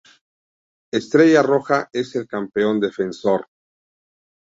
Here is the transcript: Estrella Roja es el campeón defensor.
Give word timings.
Estrella 0.91 1.43
Roja 1.43 1.91
es 1.93 2.15
el 2.15 2.25
campeón 2.27 2.79
defensor. 2.79 3.45